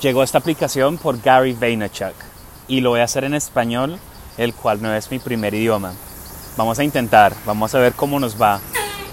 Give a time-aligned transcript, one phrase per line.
[0.00, 2.14] llegó esta aplicación por Gary Vaynerchuk
[2.68, 3.98] y lo voy a hacer en español,
[4.36, 5.92] el cual no es mi primer idioma.
[6.56, 8.60] Vamos a intentar, vamos a ver cómo nos va.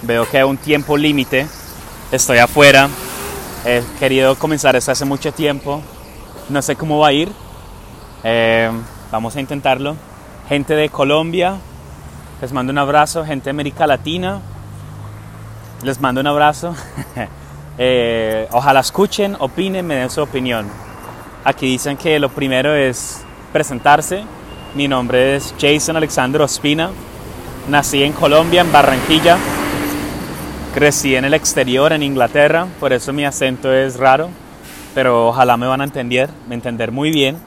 [0.01, 1.47] Veo que hay un tiempo límite,
[2.11, 2.89] estoy afuera,
[3.65, 5.81] he querido comenzar esto hace mucho tiempo,
[6.49, 7.31] no sé cómo va a ir,
[8.23, 8.69] eh,
[9.11, 9.95] vamos a intentarlo.
[10.49, 11.57] Gente de Colombia,
[12.41, 14.41] les mando un abrazo, gente de América Latina,
[15.81, 16.75] les mando un abrazo.
[17.77, 20.67] Eh, ojalá escuchen, opinen, me den su opinión.
[21.43, 24.23] Aquí dicen que lo primero es presentarse.
[24.73, 26.91] Mi nombre es Jason Alexander Ospina.
[27.69, 29.37] Nací en Colombia, en Barranquilla.
[30.73, 34.29] Crecí en el exterior, en Inglaterra, por eso mi acento es raro,
[34.93, 37.37] pero ojalá me van a entender, me entender muy bien.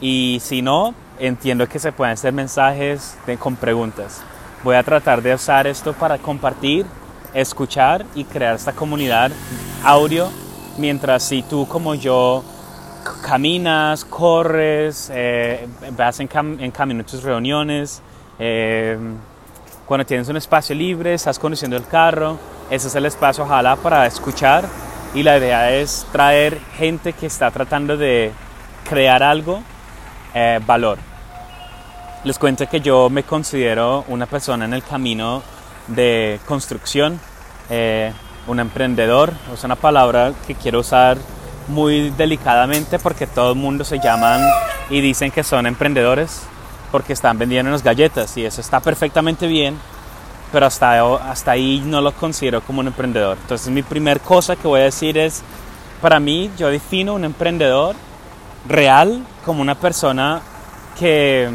[0.00, 4.24] Y si no, entiendo que se pueden hacer mensajes con preguntas.
[4.64, 6.84] Voy a tratar de usar esto para compartir
[7.34, 9.30] escuchar y crear esta comunidad
[9.84, 10.30] audio
[10.78, 12.42] mientras si tú como yo
[13.22, 18.00] caminas, corres, eh, vas en, camino a tus reuniones,
[18.38, 18.96] eh,
[19.86, 22.38] cuando tienes un espacio libre, estás conduciendo el carro,
[22.70, 24.64] ese es el espacio ojalá para escuchar
[25.14, 28.32] y la idea es traer gente que está tratando de
[28.88, 29.62] crear algo,
[30.34, 30.98] eh, valor.
[32.24, 35.42] Les cuento que yo me considero una persona en el camino
[35.88, 37.20] de construcción,
[37.68, 38.12] eh,
[38.46, 41.18] un emprendedor, es una palabra que quiero usar
[41.68, 44.42] muy delicadamente porque todo el mundo se llaman
[44.90, 46.42] y dicen que son emprendedores
[46.90, 49.78] porque están vendiendo unas galletas y eso está perfectamente bien,
[50.50, 53.38] pero hasta, hasta ahí no lo considero como un emprendedor.
[53.40, 55.42] Entonces mi primer cosa que voy a decir es,
[56.00, 57.96] para mí yo defino un emprendedor
[58.68, 60.42] real como una persona
[60.98, 61.48] que,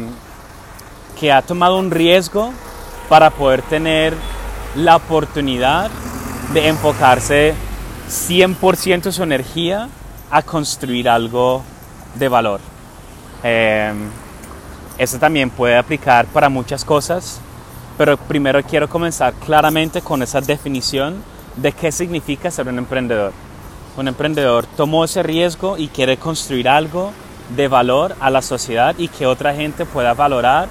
[1.20, 2.52] que ha tomado un riesgo
[3.08, 4.14] para poder tener
[4.74, 5.90] la oportunidad
[6.52, 7.54] de enfocarse
[8.08, 9.88] 100% su energía
[10.30, 11.62] a construir algo
[12.14, 12.60] de valor.
[13.42, 13.92] Eh,
[14.98, 17.40] eso también puede aplicar para muchas cosas,
[17.96, 21.22] pero primero quiero comenzar claramente con esa definición
[21.56, 23.32] de qué significa ser un emprendedor.
[23.96, 27.12] Un emprendedor tomó ese riesgo y quiere construir algo
[27.54, 30.68] de valor a la sociedad y que otra gente pueda valorar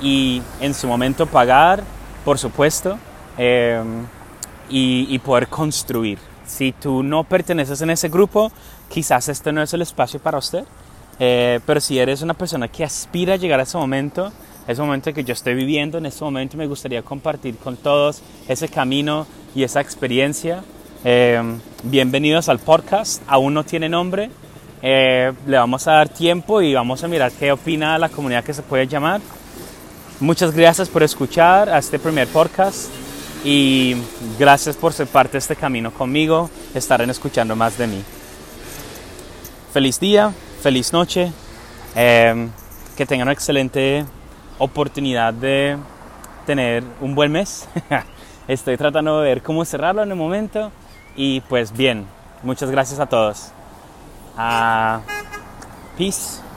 [0.00, 1.82] y en su momento pagar,
[2.24, 2.98] por supuesto,
[3.36, 4.06] em,
[4.70, 6.18] y, poder construir.
[6.46, 8.50] Si tú no perteneces en ese grupo,
[8.88, 10.64] quizás este no es el espacio para usted,
[11.18, 14.32] eh, pero si eres una persona que aspira a llegar a ese momento,
[14.66, 18.68] ese momento que yo estoy viviendo, en este momento me gustaría compartir con todos ese
[18.68, 20.62] camino y esa experiencia.
[21.04, 24.30] Em, bienvenidos al podcast, aún no tiene nombre,
[24.82, 28.54] eh, le vamos a dar tiempo y vamos a mirar qué opina la comunidad que
[28.54, 29.20] se puede llamar.
[30.20, 32.90] Muchas gracias por escuchar a este primer podcast
[33.44, 33.96] y
[34.38, 38.02] gracias por ser parte de este camino conmigo, estarán escuchando más de mí.
[39.72, 41.32] Feliz día, feliz noche,
[41.94, 42.50] em,
[42.96, 44.04] que tengan una excelente
[44.58, 45.76] oportunidad de
[46.44, 47.68] tener un buen mes.
[48.48, 50.72] Estoy tratando de ver cómo cerrarlo en el momento
[51.16, 52.06] y pues bien,
[52.42, 53.52] muchas gracias a todos.
[54.36, 55.00] Uh,
[55.96, 56.49] peace.